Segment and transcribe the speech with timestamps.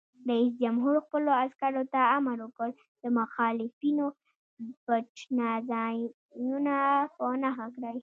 [0.29, 2.69] رئیس جمهور خپلو عسکرو ته امر وکړ؛
[3.01, 4.07] د مخالفینو
[4.85, 6.77] پټنځایونه
[7.15, 7.97] په نښه کړئ!